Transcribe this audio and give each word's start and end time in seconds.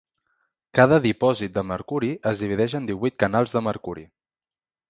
Cada 0.77 0.97
dipòsit 1.03 1.53
de 1.59 1.63
mercuri 1.73 2.11
es 2.31 2.43
divideix 2.47 2.77
en 2.81 2.91
divuit 2.93 3.19
canals 3.25 3.55
de 3.59 3.67
mercuri. 3.71 4.09